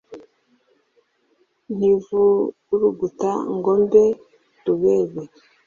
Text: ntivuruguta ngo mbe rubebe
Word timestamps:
ntivuruguta 1.75 3.31
ngo 3.55 3.71
mbe 3.83 4.05
rubebe 4.65 5.21